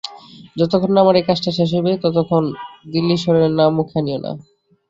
[0.55, 2.43] যতক্ষণে না আমার এই কাজটা শেষ হইবে, ততক্ষণ
[2.93, 4.31] দিল্লীশ্বরের নাম মুখে আনিয়ো না।